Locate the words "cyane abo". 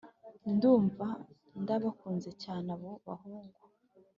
2.43-2.91